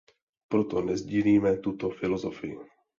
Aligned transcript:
Proto 0.47 0.81
nesdílíme 0.81 1.57
tuto 1.57 1.89
filozofii. 1.89 2.57